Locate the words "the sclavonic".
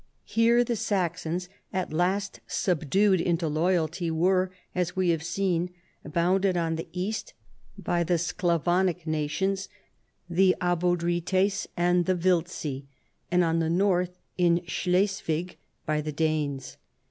8.03-9.05